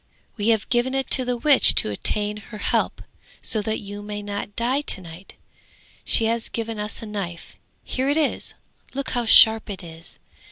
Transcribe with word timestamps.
_]'We 0.35 0.47
have 0.47 0.67
given 0.69 0.95
it 0.95 1.11
to 1.11 1.23
the 1.23 1.37
witch 1.37 1.75
to 1.75 1.91
obtain 1.91 2.37
her 2.37 2.57
help, 2.57 3.03
so 3.43 3.61
that 3.61 3.81
you 3.81 4.01
may 4.01 4.23
not 4.23 4.55
die 4.55 4.81
to 4.81 4.99
night! 4.99 5.35
She 6.03 6.25
has 6.25 6.49
given 6.49 6.79
us 6.79 7.03
a 7.03 7.05
knife; 7.05 7.55
here 7.83 8.09
it 8.09 8.17
is, 8.17 8.55
look 8.95 9.11
how 9.11 9.25
sharp 9.25 9.69
it 9.69 9.83
is! 9.83 10.17